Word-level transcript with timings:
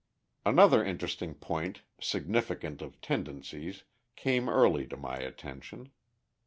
Another 0.47 0.83
interesting 0.83 1.35
point 1.35 1.83
significant 1.99 2.81
of 2.81 2.99
tendencies 3.01 3.83
came 4.15 4.49
early 4.49 4.87
to 4.87 4.97
my 4.97 5.17
attention. 5.17 5.91